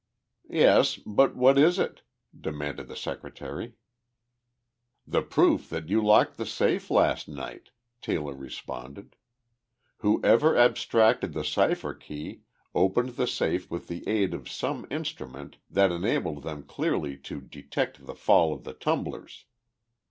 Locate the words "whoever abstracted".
9.97-11.33